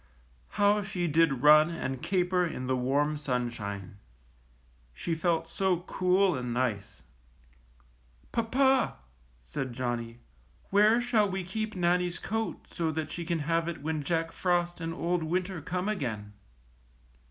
How 0.57 0.81
she 0.81 1.05
did 1.07 1.43
run 1.43 1.69
and 1.69 2.01
caper 2.01 2.43
in 2.43 2.65
the 2.65 2.75
warm 2.75 3.17
sun 3.17 3.51
shine! 3.51 3.97
She 4.95 5.13
felt 5.13 5.47
so 5.47 5.81
cool 5.81 6.35
and 6.35 6.51
nice! 6.51 7.03
^^Papa," 8.33 8.95
said 9.45 9.73
Johnnie, 9.73 10.17
^Vhere 10.73 10.99
shall 11.03 11.29
we 11.29 11.43
keep 11.43 11.75
Nannie's 11.75 12.17
coat 12.17 12.65
so 12.67 12.89
that 12.89 13.11
she 13.11 13.23
can 13.23 13.41
have 13.45 13.67
it 13.67 13.83
when 13.83 14.01
Jack 14.01 14.31
Frost 14.31 14.81
and 14.81 14.91
Old 14.91 15.21
Winter 15.21 15.61
come 15.61 15.87
again?" 15.87 16.33